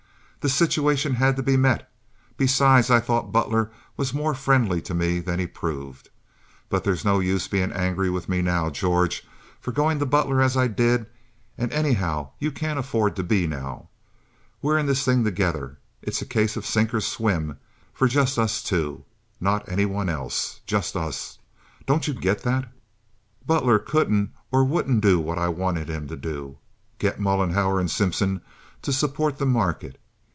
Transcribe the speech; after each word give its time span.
The 0.41 0.49
situation 0.49 1.13
had 1.13 1.35
to 1.35 1.43
be 1.43 1.55
met. 1.55 1.87
Besides, 2.35 2.89
I 2.89 2.99
thought 2.99 3.31
Butler 3.31 3.69
was 3.95 4.11
more 4.11 4.33
friendly 4.33 4.81
to 4.81 4.93
me 4.95 5.19
than 5.19 5.37
he 5.37 5.45
proved. 5.45 6.09
But 6.67 6.83
there's 6.83 7.05
no 7.05 7.19
use 7.19 7.47
being 7.47 7.71
angry 7.71 8.09
with 8.09 8.27
me 8.27 8.41
now, 8.41 8.71
George, 8.71 9.23
for 9.59 9.71
going 9.71 9.99
to 9.99 10.05
Butler 10.07 10.41
as 10.41 10.57
I 10.57 10.65
did, 10.65 11.05
and 11.59 11.71
anyhow 11.71 12.31
you 12.39 12.51
can't 12.51 12.79
afford 12.79 13.15
to 13.17 13.23
be 13.23 13.45
now. 13.45 13.89
We're 14.63 14.79
in 14.79 14.87
this 14.87 15.05
thing 15.05 15.23
together. 15.23 15.77
It's 16.01 16.23
a 16.23 16.25
case 16.25 16.57
of 16.57 16.65
sink 16.65 16.91
or 16.91 17.01
swim 17.01 17.57
for 17.93 18.07
just 18.07 18.39
us 18.39 18.63
two—not 18.63 19.69
any 19.69 19.85
one 19.85 20.09
else—just 20.09 20.95
us—don't 20.95 22.07
you 22.07 22.15
get 22.15 22.41
that? 22.41 22.65
Butler 23.45 23.77
couldn't 23.77 24.31
or 24.51 24.63
wouldn't 24.63 25.01
do 25.01 25.19
what 25.19 25.37
I 25.37 25.49
wanted 25.49 25.87
him 25.87 26.07
to 26.07 26.15
do—get 26.15 27.19
Mollenhauer 27.19 27.79
and 27.79 27.91
Simpson 27.91 28.41
to 28.81 28.91
support 28.91 29.37
the 29.37 29.45
market. 29.45 29.99